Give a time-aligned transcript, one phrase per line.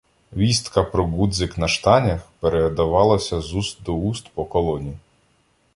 [0.33, 4.95] Вістка про ґудзик на штанях передавалася з уст до уст по колоні.